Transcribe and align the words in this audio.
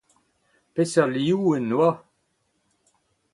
Peseurt 0.73 1.11
liv 1.25 1.39
en 1.57 1.65
doa? 1.71 1.91